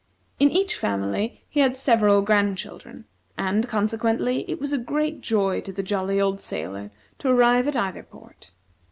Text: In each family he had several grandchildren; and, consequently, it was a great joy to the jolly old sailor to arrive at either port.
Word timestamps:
In 0.39 0.49
each 0.49 0.73
family 0.75 1.43
he 1.47 1.59
had 1.59 1.75
several 1.75 2.23
grandchildren; 2.23 3.05
and, 3.37 3.67
consequently, 3.69 4.49
it 4.49 4.59
was 4.59 4.73
a 4.73 4.79
great 4.79 5.21
joy 5.21 5.61
to 5.61 5.71
the 5.71 5.83
jolly 5.83 6.19
old 6.19 6.41
sailor 6.41 6.89
to 7.19 7.29
arrive 7.29 7.67
at 7.67 7.75
either 7.75 8.01
port. 8.01 8.49